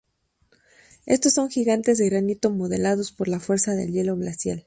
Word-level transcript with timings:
Estos 1.05 1.33
son 1.35 1.51
gigantes 1.51 1.99
de 1.99 2.09
granito 2.09 2.49
modelados 2.49 3.11
por 3.11 3.27
la 3.27 3.39
fuerza 3.39 3.75
del 3.75 3.91
hielo 3.91 4.15
glacial. 4.17 4.59